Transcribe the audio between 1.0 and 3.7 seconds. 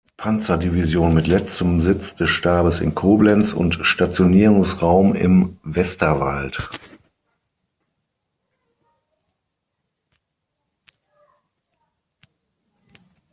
mit letztem Sitz des Stabes in Koblenz